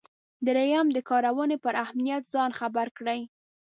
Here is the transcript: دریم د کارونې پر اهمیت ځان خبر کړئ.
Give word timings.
دریم 0.47 0.87
د 0.93 0.97
کارونې 1.09 1.57
پر 1.63 1.73
اهمیت 1.83 2.23
ځان 2.33 2.51
خبر 2.59 2.87
کړئ. 2.97 3.21